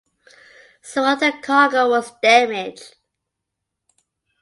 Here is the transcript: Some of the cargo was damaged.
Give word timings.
Some 0.81 1.05
of 1.13 1.19
the 1.19 1.31
cargo 1.31 1.87
was 1.91 2.11
damaged. 2.23 2.95